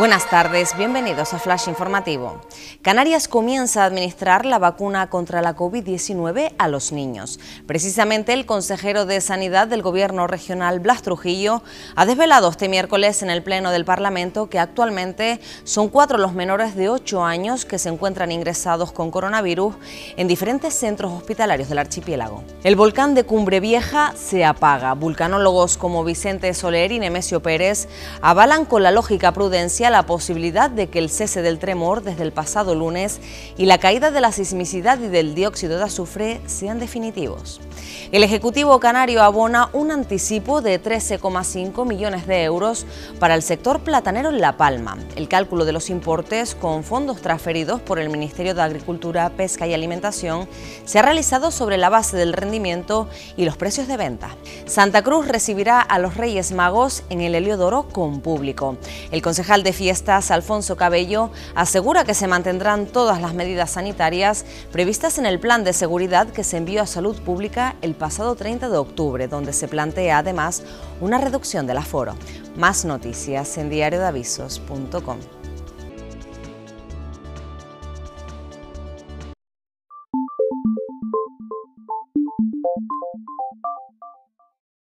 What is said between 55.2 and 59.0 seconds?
recibirá a los Reyes Magos en el Heliodoro con público.